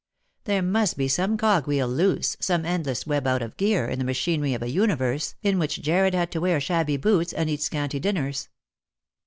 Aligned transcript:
There 0.45 0.63
must 0.63 0.97
be 0.97 1.07
some 1.07 1.37
cog 1.37 1.67
wheel 1.67 1.87
loose, 1.87 2.35
some 2.39 2.65
endless 2.65 3.05
web 3.05 3.27
out 3.27 3.43
of 3.43 3.55
gear, 3.55 3.85
in 3.87 3.99
the 3.99 4.03
machinery 4.03 4.55
of 4.55 4.63
a 4.63 4.67
uni 4.71 4.95
verse 4.95 5.35
in 5.43 5.59
which 5.59 5.79
Jarred 5.83 6.15
had 6.15 6.31
to 6.31 6.41
wear 6.41 6.59
shabby 6.59 6.97
boots 6.97 7.33
and 7.33 7.47
eat 7.51 7.61
scanty 7.61 7.99
dinners. 7.99 8.49